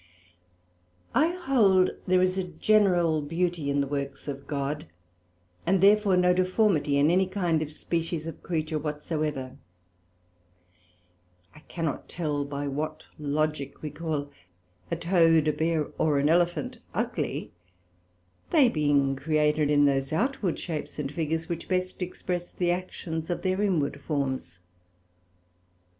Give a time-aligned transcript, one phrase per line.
[1.13, 4.87] I hold there is a general beauty in the works of God,
[5.63, 9.57] and therefore no deformity in any kind or species of creature whatsoever:
[11.53, 14.31] I cannot tell by what Logick we call
[14.89, 17.51] a Toad, a Bear, or an Elephant ugly,
[18.49, 23.43] they being created in those outward shapes and figures which best express the actions of
[23.43, 24.57] their inward forms.